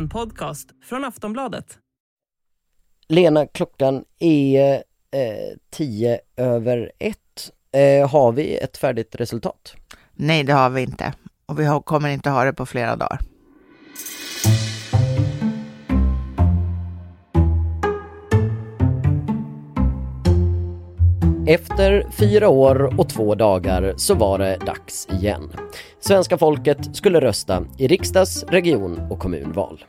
[0.00, 1.78] En podcast från Aftonbladet.
[3.08, 4.74] Lena, klockan är
[5.10, 7.50] eh, tio över ett.
[7.72, 9.74] Eh, har vi ett färdigt resultat?
[10.12, 11.14] Nej, det har vi inte.
[11.46, 13.20] Och vi har, kommer inte ha det på flera dagar.
[21.50, 25.52] Efter fyra år och två dagar så var det dags igen.
[26.00, 29.84] Svenska folket skulle rösta i riksdags-, region och kommunval.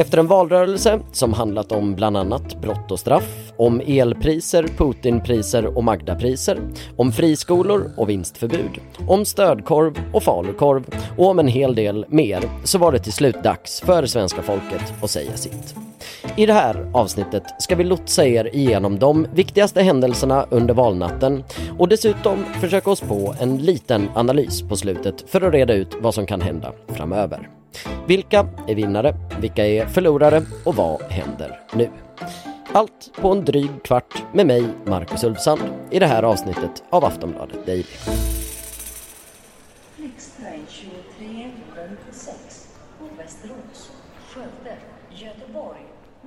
[0.00, 5.84] Efter en valrörelse som handlat om bland annat brott och straff, om elpriser, Putinpriser och
[5.84, 6.60] Magdapriser,
[6.96, 10.84] om friskolor och vinstförbud, om stödkorv och falukorv
[11.16, 14.82] och om en hel del mer så var det till slut dags för svenska folket
[15.02, 15.74] att säga sitt.
[16.36, 21.44] I det här avsnittet ska vi lotsa er igenom de viktigaste händelserna under valnatten
[21.78, 26.14] och dessutom försöka oss på en liten analys på slutet för att reda ut vad
[26.14, 27.57] som kan hända framöver.
[28.06, 29.14] Vilka är vinnare?
[29.40, 30.42] Vilka är förlorare?
[30.64, 31.90] Och vad händer nu?
[32.72, 35.60] Allt på en dryg kvart med mig, Marcus Ulfsand,
[35.90, 37.84] i det här avsnittet av Aftonbladet Daily.
[39.96, 42.68] Riksdagen 23, 56,
[43.18, 43.90] Västerås,
[44.28, 44.76] Skövde,
[45.10, 45.80] Göteborg.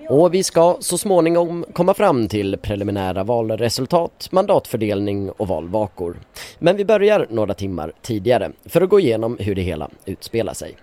[0.10, 6.18] Och vi ska så småningom komma fram till preliminära valresultat, mandatfördelning och valvakor.
[6.60, 10.78] Men vi börjar några timmar tidigare för att gå igenom hur det hela utspelar sig.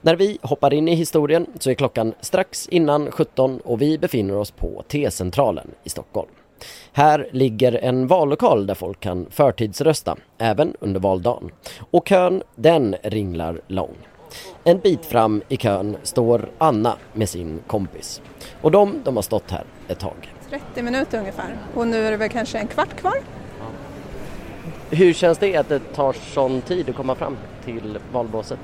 [0.00, 4.36] När vi hoppar in i historien så är klockan strax innan 17 och vi befinner
[4.36, 6.28] oss på T-centralen i Stockholm.
[6.92, 11.50] Här ligger en vallokal där folk kan förtidsrösta, även under valdagen.
[11.90, 13.96] Och kön, den ringlar lång.
[14.64, 18.22] En bit fram i kön står Anna med sin kompis.
[18.60, 20.32] Och de, de har stått här ett tag.
[20.50, 23.16] 30 minuter ungefär och nu är det väl kanske en kvart kvar.
[24.90, 28.58] Hur känns det att det tar sån tid att komma fram till valbåset?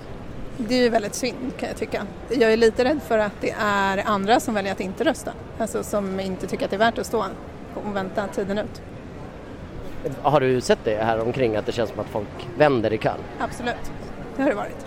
[0.56, 2.06] Det är ju väldigt synd kan jag tycka.
[2.30, 5.32] Jag är lite rädd för att det är andra som väljer att inte rösta.
[5.58, 7.24] Alltså som inte tycker att det är värt att stå
[7.74, 8.82] och vänta tiden ut.
[10.22, 13.18] Har du sett det här omkring att det känns som att folk vänder i kön?
[13.40, 13.92] Absolut,
[14.36, 14.86] det har det varit.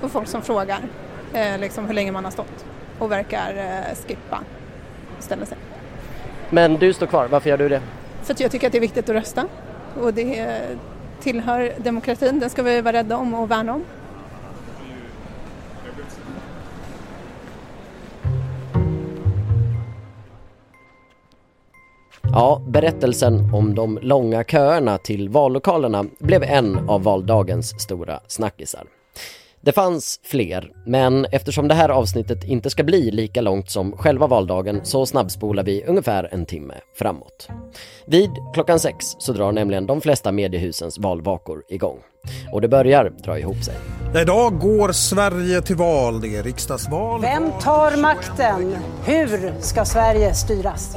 [0.00, 0.78] Och folk som frågar
[1.32, 2.64] eh, liksom hur länge man har stått
[2.98, 4.40] och verkar eh, skippa
[5.18, 5.58] och ställa sig.
[6.50, 7.80] Men du står kvar, varför gör du det?
[8.22, 9.44] För att jag tycker att det är viktigt att rösta
[10.00, 10.78] och det eh,
[11.20, 13.84] tillhör demokratin, den ska vi vara rädda om och värna om.
[22.34, 28.84] Ja, berättelsen om de långa köerna till vallokalerna blev en av valdagens stora snackisar.
[29.60, 34.26] Det fanns fler, men eftersom det här avsnittet inte ska bli lika långt som själva
[34.26, 37.48] valdagen så snabbspolar vi ungefär en timme framåt.
[38.06, 41.98] Vid klockan sex så drar nämligen de flesta mediehusens valvakor igång.
[42.52, 43.74] Och det börjar dra ihop sig.
[44.22, 46.20] Idag går Sverige till val.
[46.20, 47.20] Det är riksdagsval.
[47.20, 48.76] Vem tar makten?
[49.04, 50.96] Hur ska Sverige styras?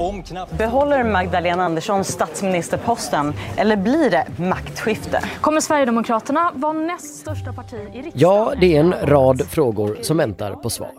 [0.58, 5.22] Behåller Magdalena Andersson statsministerposten eller blir det maktskifte?
[5.41, 8.12] Kommer Sverigedemokraterna vara näst största parti i riksdagen?
[8.14, 10.91] Ja, det är en rad frågor som väntar på svar.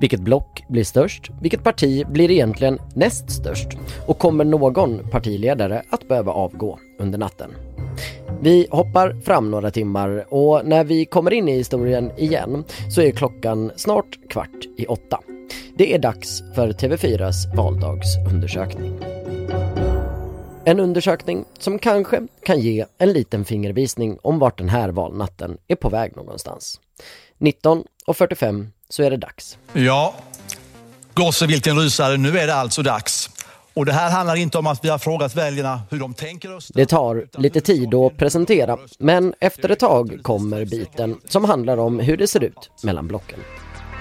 [0.00, 1.30] Vilket block blir störst?
[1.40, 3.68] Vilket parti blir egentligen näst störst?
[4.06, 7.50] Och kommer någon partiledare att behöva avgå under natten?
[8.40, 13.10] Vi hoppar fram några timmar och när vi kommer in i historien igen så är
[13.10, 15.20] klockan snart kvart i åtta.
[15.78, 19.00] Det är dags för TV4s valdagsundersökning.
[20.64, 25.76] En undersökning som kanske kan ge en liten fingervisning om vart den här valnatten är
[25.76, 26.80] på väg någonstans.
[27.38, 29.58] 19.45 så är det dags.
[29.72, 30.14] Ja,
[31.14, 33.35] gosse vilken rysare, nu är det alltså dags.
[33.76, 36.72] Och det här handlar inte om att vi har frågat väljarna hur de tänker rösta.
[36.76, 41.98] Det tar lite tid att presentera, men efter ett tag kommer biten som handlar om
[42.00, 43.38] hur det ser ut mellan blocken.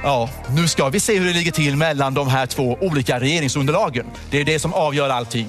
[0.04, 4.06] Ja, nu ska vi se hur det ligger till mellan de här två olika regeringsunderlagen.
[4.32, 5.48] Det är det som avgör allting.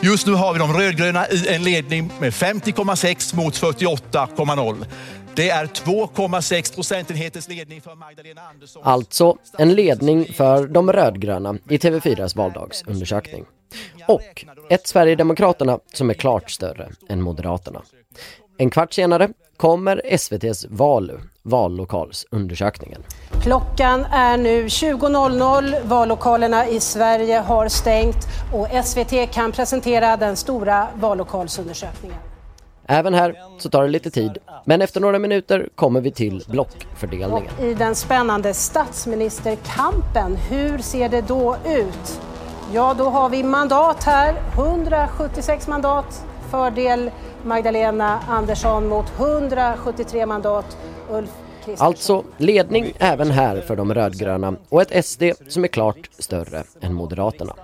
[0.00, 4.84] Just nu har vi de rödgröna i en ledning med 50,6 mot 48,0.
[5.38, 8.82] Det är 2,6 procentenheters ledning för Magdalena Andersson.
[8.84, 13.44] Alltså en ledning för de rödgröna i TV4s valdagsundersökning.
[14.08, 17.82] Och ett Sverigedemokraterna som är klart större än Moderaterna.
[18.56, 23.02] En kvart senare kommer SVTs Valu, vallokalsundersökningen.
[23.42, 25.74] Klockan är nu 20.00.
[25.84, 32.27] Vallokalerna i Sverige har stängt och SVT kan presentera den stora vallokalsundersökningen.
[32.90, 37.52] Även här så tar det lite tid, men efter några minuter kommer vi till blockfördelningen.
[37.60, 42.20] I den spännande statsministerkampen, hur ser det då ut?
[42.72, 47.10] Ja, då har vi mandat här, 176 mandat, fördel
[47.42, 50.76] Magdalena Andersson mot 173 mandat
[51.10, 51.30] Ulf
[51.78, 56.94] Alltså ledning även här för de rödgröna och ett SD som är klart större än
[56.94, 57.54] Moderaterna.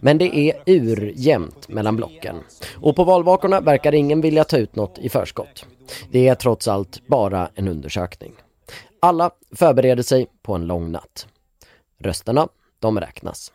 [0.00, 2.36] Men det är urjämnt mellan blocken.
[2.74, 5.66] Och på valvakorna verkar ingen vilja ta ut något i förskott.
[6.10, 8.32] Det är trots allt bara en undersökning.
[9.00, 11.26] Alla förbereder sig på en lång natt.
[11.98, 12.48] Rösterna,
[12.80, 13.52] de räknas.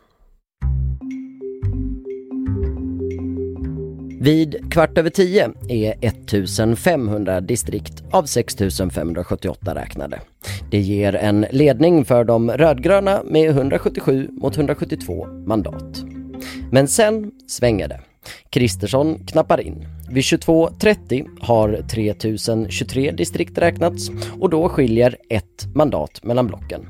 [4.20, 10.20] Vid kvart över tio är 1500 distrikt av 6578 räknade.
[10.72, 16.04] Det ger en ledning för de rödgröna med 177 mot 172 mandat.
[16.70, 18.00] Men sen svänger det.
[18.50, 19.86] Kristersson knappar in.
[20.10, 24.10] Vid 22.30 har 3023 distrikt räknats
[24.40, 26.86] och då skiljer ett mandat mellan blocken.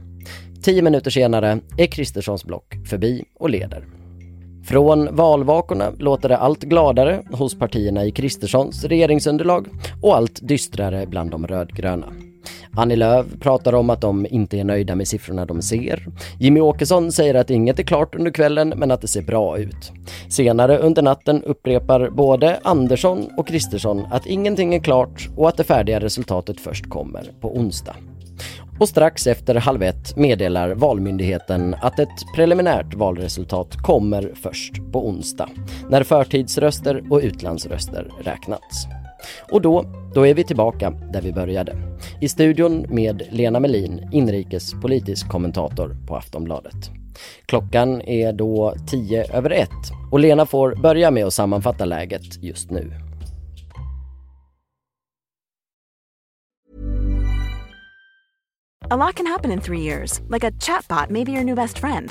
[0.63, 3.85] Tio minuter senare är Kristerssons block förbi och leder.
[4.65, 9.67] Från valvakorna låter det allt gladare hos partierna i Kristerssons regeringsunderlag
[10.03, 12.13] och allt dystrare bland de rödgröna.
[12.77, 16.07] Annie Lööf pratar om att de inte är nöjda med siffrorna de ser.
[16.39, 19.93] Jimmy Åkesson säger att inget är klart under kvällen men att det ser bra ut.
[20.29, 25.65] Senare under natten upprepar både Andersson och Kristersson att ingenting är klart och att det
[25.65, 27.97] färdiga resultatet först kommer på onsdag.
[28.81, 35.49] Och strax efter halv ett meddelar Valmyndigheten att ett preliminärt valresultat kommer först på onsdag
[35.89, 38.87] när förtidsröster och utlandsröster räknats.
[39.51, 39.85] Och då,
[40.15, 41.92] då är vi tillbaka där vi började.
[42.23, 46.91] I studion med Lena Melin, inrikespolitisk kommentator på Aftonbladet.
[47.47, 52.71] Klockan är då tio över ett och Lena får börja med att sammanfatta läget just
[52.71, 52.93] nu.
[58.91, 61.79] A lot can happen in three years, like a chatbot may be your new best
[61.79, 62.11] friend.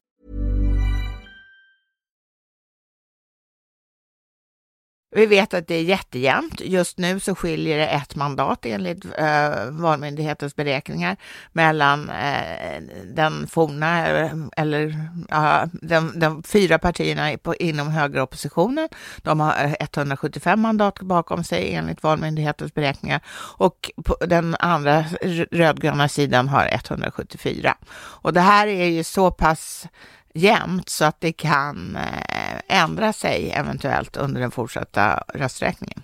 [5.15, 6.61] Vi vet att det är jättejämnt.
[6.61, 11.17] Just nu så skiljer det ett mandat enligt eh, Valmyndighetens beräkningar
[11.51, 18.89] mellan eh, den forna, eh, eller ja, de, de, fyra partierna på, inom högeroppositionen.
[19.17, 23.21] De har eh, 175 mandat bakom sig enligt Valmyndighetens beräkningar
[23.57, 25.05] och på den andra
[25.51, 27.77] rödgröna sidan har 174.
[27.93, 29.87] Och det här är ju så pass
[30.33, 36.03] jämnt så att det kan eh, ändra sig eventuellt under den fortsatta rösträkningen.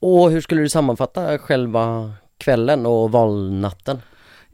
[0.00, 4.02] Och hur skulle du sammanfatta själva kvällen och valnatten?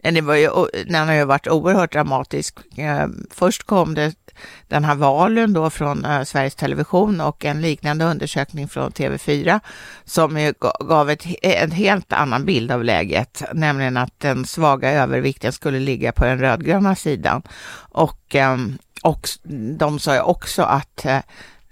[0.03, 0.49] Det var ju,
[0.87, 2.59] den har ju varit oerhört dramatisk.
[2.79, 4.15] Eh, först kom det
[4.69, 9.61] den här valen då från uh, Sveriges Television och en liknande undersökning från TV4
[10.05, 15.81] som gav ett, en helt annan bild av läget, nämligen att den svaga övervikten skulle
[15.81, 17.43] ligga på den rödgröna sidan.
[17.93, 19.29] Och, um, och
[19.79, 21.19] de sa ju också att eh,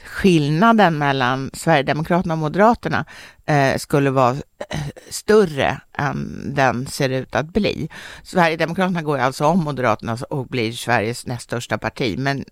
[0.04, 3.04] skillnaden mellan Sverigedemokraterna och Moderaterna
[3.46, 4.36] eh, skulle vara
[4.70, 4.80] eh,
[5.10, 7.88] större än den ser ut att bli.
[8.22, 12.44] Sverigedemokraterna går alltså om Moderaterna och blir Sveriges näst största parti, men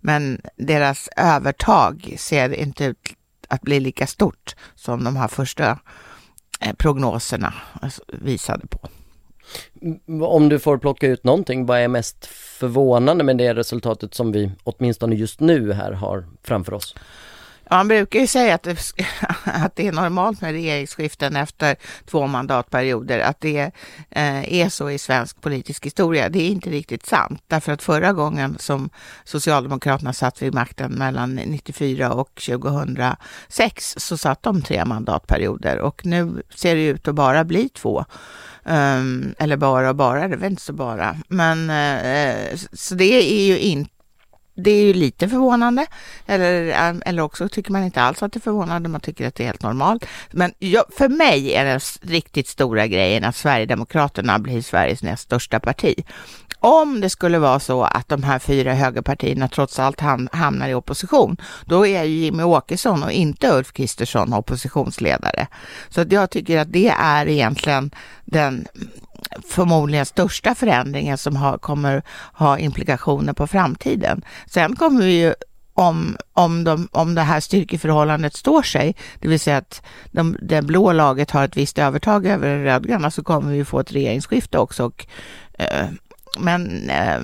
[0.00, 3.14] men deras övertag ser inte ut
[3.48, 5.78] att bli lika stort som de här första
[6.78, 7.54] prognoserna
[8.08, 8.88] visade på.
[10.20, 14.50] Om du får plocka ut någonting, vad är mest förvånande med det resultatet som vi
[14.64, 16.94] åtminstone just nu här har framför oss?
[17.70, 18.76] Ja, man brukar ju säga att det,
[19.44, 23.70] att det är normalt med regeringsskiften efter två mandatperioder, att det
[24.10, 26.28] eh, är så i svensk politisk historia.
[26.28, 28.90] Det är inte riktigt sant, därför att förra gången som
[29.24, 36.42] Socialdemokraterna satt vid makten mellan 94 och 2006 så satt de tre mandatperioder och nu
[36.54, 38.04] ser det ut att bara bli två.
[38.68, 41.16] Um, eller bara och bara, det är väl inte så bara.
[41.28, 43.95] Men uh, så det är ju inte
[44.56, 45.86] det är ju lite förvånande,
[46.26, 49.34] eller, eh, eller också tycker man inte alls att det är förvånande, man tycker att
[49.34, 50.06] det är helt normalt.
[50.30, 55.60] Men jag, för mig är den riktigt stora grejen att Sverigedemokraterna blir Sveriges näst största
[55.60, 55.94] parti.
[56.60, 60.00] Om det skulle vara så att de här fyra högerpartierna trots allt
[60.32, 65.46] hamnar i opposition, då är ju Jimmy Åkesson och inte Ulf Kristersson oppositionsledare.
[65.88, 67.90] Så att jag tycker att det är egentligen
[68.24, 68.66] den
[69.48, 72.02] förmodligen största förändringen som har, kommer
[72.32, 74.22] ha implikationer på framtiden.
[74.46, 75.34] Sen kommer vi ju
[75.76, 80.62] om, om, de, om det här styrkeförhållandet står sig, det vill säga att de, det
[80.62, 84.58] blå laget har ett visst övertag över det rödgröna, så kommer vi få ett regeringsskifte
[84.58, 84.84] också.
[84.84, 85.06] Och,
[85.58, 85.86] eh,
[86.38, 87.20] men eh,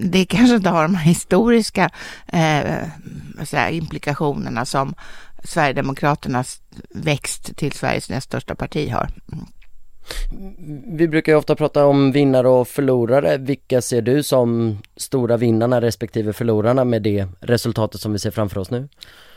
[0.00, 1.90] det kanske inte har de här historiska
[2.26, 4.94] eh, implikationerna som
[5.44, 6.60] Sverigedemokraternas
[6.94, 9.10] växt till Sveriges näst största parti har.
[10.86, 13.36] Vi brukar ju ofta prata om vinnare och förlorare.
[13.36, 18.60] Vilka ser du som stora vinnarna respektive förlorarna med det resultatet som vi ser framför
[18.60, 18.88] oss nu?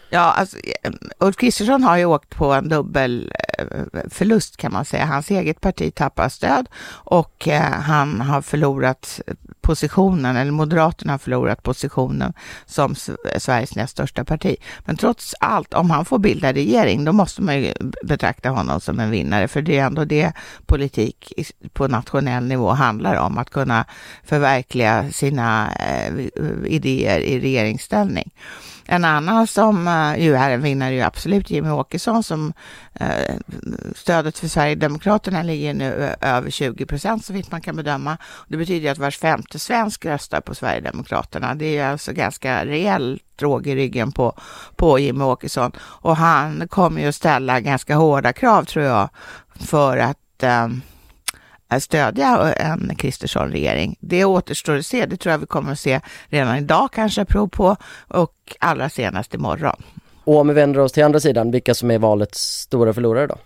[0.10, 3.66] Ja, alltså, eh, Ulf Kristersson har ju åkt på en dubbel eh,
[4.10, 5.06] förlust kan man säga.
[5.06, 9.22] Hans eget parti tappar stöd och eh, han har förlorat
[9.68, 12.34] positionen, eller Moderaterna har förlorat positionen
[12.66, 12.96] som
[13.38, 14.56] Sveriges näst största parti.
[14.86, 19.00] Men trots allt, om han får bilda regering, då måste man ju betrakta honom som
[19.00, 20.34] en vinnare, för det är ändå det
[20.66, 21.34] politik
[21.74, 23.86] på nationell nivå handlar om, att kunna
[24.24, 26.14] förverkliga sina eh,
[26.66, 28.32] idéer i regeringsställning.
[28.90, 32.54] En annan som eh, ju är en vinnare är ju absolut Jimmy Åkesson som
[32.94, 33.36] eh,
[33.96, 38.18] stödet för Sverigedemokraterna ligger nu eh, över 20 procent så vitt man kan bedöma.
[38.48, 41.56] Det betyder att var femte svensk röstar på Sverigedemokraterna.
[41.56, 44.38] Det är alltså ganska rejäl råg i ryggen på,
[44.76, 49.10] på Jimmy Åkesson och han kommer ju att ställa ganska hårda krav tror jag
[49.60, 50.82] för att um,
[51.80, 53.98] stödja eh, en Kristersson-regering.
[54.00, 55.06] Det återstår att se.
[55.06, 57.76] Det tror jag vi kommer att se redan idag kanske prov på
[58.08, 59.84] och allra senast imorgon.
[60.24, 63.38] Och om vi vänder oss till andra sidan, vilka som är valets stora förlorare då?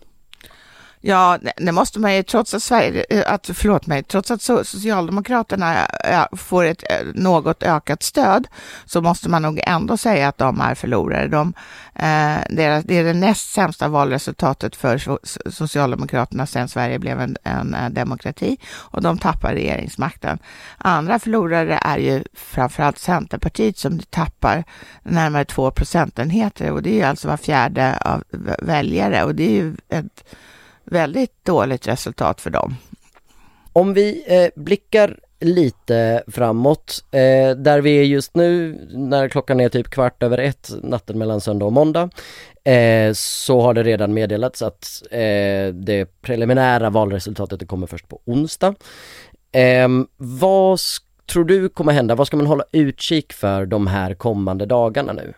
[1.03, 5.85] Ja, det måste man ju, trots att, Sverige, eh, att, förlåt mig, trots att Socialdemokraterna
[5.85, 8.47] eh, får ett eh, något ökat stöd
[8.85, 11.27] så måste man nog ändå säga att de är förlorare.
[11.27, 11.53] De,
[11.95, 18.57] eh, det, är, det näst sämsta valresultatet för Socialdemokraterna sedan Sverige blev en, en demokrati
[18.73, 20.39] och de tappar regeringsmakten.
[20.77, 24.63] Andra förlorare är ju framförallt Centerpartiet som tappar
[25.03, 28.23] närmare två procentenheter och det är ju alltså var fjärde av
[28.59, 30.23] väljare och det är ju ett
[30.85, 32.75] väldigt dåligt resultat för dem.
[33.73, 39.69] Om vi eh, blickar lite framåt, eh, där vi är just nu när klockan är
[39.69, 42.09] typ kvart över ett natten mellan söndag och måndag,
[42.63, 48.75] eh, så har det redan meddelats att eh, det preliminära valresultatet kommer först på onsdag.
[49.51, 50.79] Ehm, vad
[51.25, 52.15] tror du kommer hända?
[52.15, 55.33] Vad ska man hålla utkik för de här kommande dagarna nu?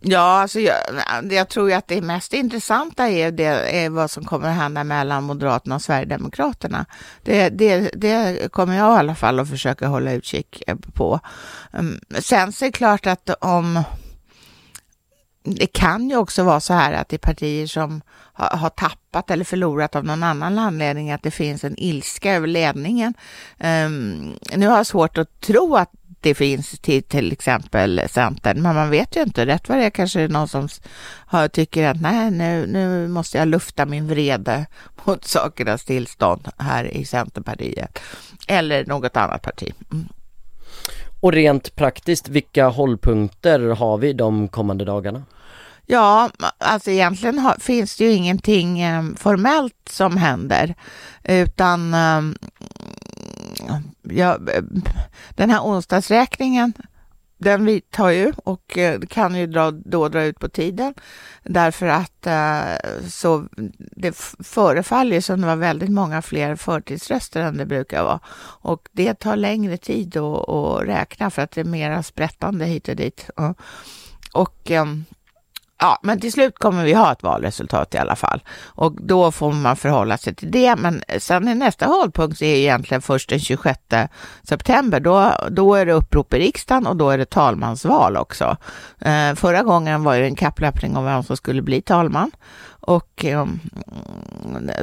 [0.00, 0.76] Ja, alltså jag,
[1.30, 3.44] jag, tror ju att det mest intressanta är, det,
[3.84, 6.86] är vad som kommer att hända mellan Moderaterna och Sverigedemokraterna.
[7.22, 11.20] Det, det, det kommer jag i alla fall att försöka hålla utkik eh, på.
[11.72, 13.82] Mm, sen så är det klart att om
[15.42, 18.00] det kan ju också vara så här att det är partier som
[18.32, 22.46] har, har, tappat eller förlorat av någon annan anledning, att det finns en ilska över
[22.46, 23.14] ledningen.
[23.58, 28.74] Um, nu har jag svårt att tro att det finns till till exempel Centern, men
[28.74, 29.46] man vet ju inte.
[29.46, 30.68] Rätt vad det är kanske är någon som
[31.26, 34.66] har, tycker att nej, nu, nu måste jag lufta min vrede
[35.04, 37.98] mot sakernas tillstånd här i Centerpartiet
[38.48, 39.72] eller något annat parti.
[39.92, 40.08] Mm.
[41.20, 45.22] Och rent praktiskt, vilka hållpunkter har vi de kommande dagarna?
[45.86, 50.74] Ja, alltså egentligen har, finns det ju ingenting eh, formellt som händer,
[51.24, 52.22] utan eh,
[54.10, 54.62] ja, eh,
[55.34, 56.72] den här onsdagsräkningen
[57.38, 60.94] den vi tar ju och eh, kan ju dra, då dra ut på tiden.
[61.42, 67.66] Därför att eh, så det förefaller som det var väldigt många fler förtidsröster än det
[67.66, 68.20] brukar vara.
[68.60, 72.88] Och det tar längre tid att, att räkna för att det är mera sprättande hit
[72.88, 73.30] och dit.
[73.36, 73.60] Och
[74.32, 74.70] och
[75.80, 79.52] Ja, men till slut kommer vi ha ett valresultat i alla fall och då får
[79.52, 80.76] man förhålla sig till det.
[80.76, 83.80] Men sen är nästa hållpunkt är egentligen först den 26
[84.42, 85.00] september.
[85.00, 88.56] Då, då är det upprop i riksdagen och då är det talmansval också.
[88.98, 92.30] Eh, förra gången var det en kapplöpning om vem som skulle bli talman
[92.80, 93.46] och eh,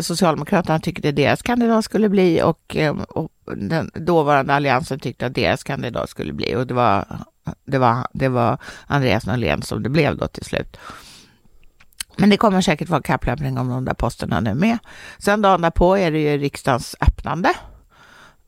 [0.02, 5.64] Socialdemokraterna tyckte deras kandidat skulle bli och, eh, och den dåvarande alliansen tyckte att deras
[5.64, 7.06] kandidat skulle bli och det var
[7.66, 10.78] det var, det var Andreas Norlén som det blev då till slut.
[12.18, 14.78] Men det kommer säkert vara kapplöpning om de där posterna nu med.
[15.18, 17.54] Sen dagen därpå är det ju riksdagens öppnande.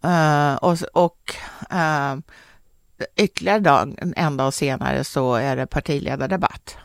[0.05, 1.33] Uh, och och
[1.73, 2.19] uh,
[3.15, 6.77] ytterligare dag, en dag senare så är det partiledardebatt.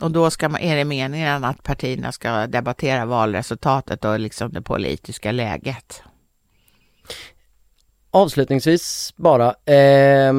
[0.00, 4.62] Och då ska man, är det meningen att partierna ska debattera valresultatet och liksom det
[4.62, 6.02] politiska läget.
[8.10, 10.32] Avslutningsvis bara, eh,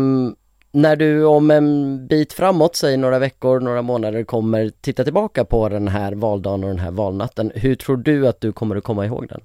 [0.72, 5.70] när du om en bit framåt, säg några veckor, några månader kommer titta tillbaka på
[5.70, 9.06] den här valdagen och den här valnatten, hur tror du att du kommer att komma
[9.06, 9.42] ihåg den?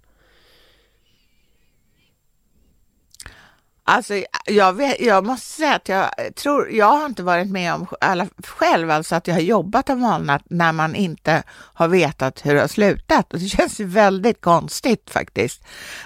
[3.89, 4.15] Alltså,
[4.47, 8.27] jag, vet, jag måste säga att jag tror, jag har inte varit med om alla,
[8.47, 12.61] själv, alltså att jag har jobbat en valnatt när man inte har vetat hur det
[12.61, 13.33] har slutat.
[13.33, 15.63] Och det känns ju väldigt konstigt faktiskt.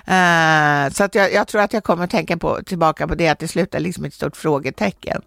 [0.08, 3.38] Uh, så att jag, jag, tror att jag kommer tänka på, tillbaka på det, att
[3.38, 5.22] det slutar liksom ett stort frågetecken.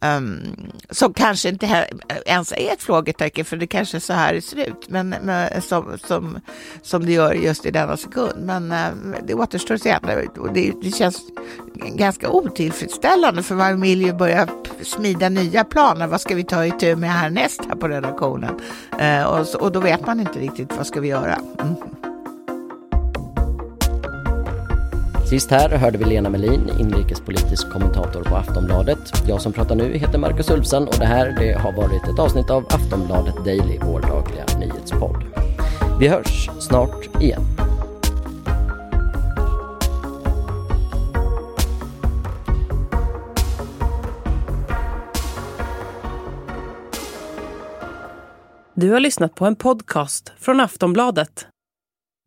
[0.00, 0.56] Um,
[0.90, 1.86] som kanske inte
[2.26, 5.62] ens är ett frågetecken, för det kanske är så här det ser ut, men, men
[5.62, 6.40] som, som,
[6.82, 8.32] som det gör just i denna sekund.
[8.38, 9.98] Men um, det återstår att se.
[10.54, 11.22] Det, det känns
[11.74, 14.48] ganska otillfredsställande, för man vill ju börja
[14.82, 16.06] smida nya planer.
[16.06, 18.60] Vad ska vi ta itu med härnäst här på redaktionen?
[19.00, 21.40] Uh, och, och då vet man inte riktigt vad ska vi göra.
[21.60, 21.74] Mm.
[25.28, 28.98] Sist här hörde vi Lena Melin, inrikespolitisk kommentator på Aftonbladet.
[29.26, 32.50] Jag som pratar nu heter Marcus Ulfsen och det här det har varit ett avsnitt
[32.50, 35.24] av Aftonbladet Daily, vår dagliga nyhetspodd.
[36.00, 37.42] Vi hörs snart igen.
[48.74, 51.46] Du har lyssnat på en podcast från Aftonbladet.